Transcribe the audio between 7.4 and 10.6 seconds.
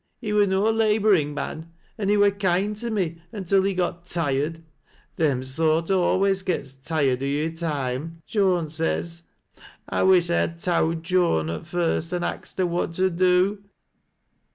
i' time, Joan says. I wish I'd ha'